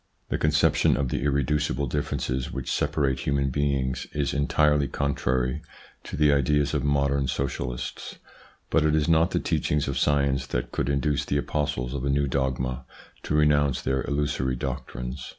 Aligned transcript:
The 0.29 0.39
conception 0.39 0.97
of 0.97 1.09
the 1.09 1.21
irreducible 1.21 1.85
differences 1.85 2.51
which 2.51 2.71
separate 2.71 3.19
human 3.19 3.51
beings 3.51 4.07
is 4.13 4.33
entirely 4.33 4.87
contrary 4.87 5.61
to 6.05 6.15
the 6.17 6.33
ideas 6.33 6.73
of 6.73 6.83
modern 6.83 7.27
socialists, 7.27 8.15
but 8.71 8.83
it 8.83 8.95
is 8.95 9.07
not 9.07 9.29
the 9.29 9.39
teachings 9.39 9.87
of 9.87 9.99
science 9.99 10.47
that 10.47 10.71
could 10.71 10.89
induce 10.89 11.23
the 11.25 11.37
apostles 11.37 11.93
of 11.93 12.03
a 12.03 12.09
new 12.09 12.25
dogma 12.25 12.83
to 13.21 13.35
renounce 13.35 13.79
their 13.79 14.01
illusory 14.05 14.55
doctrines. 14.55 15.23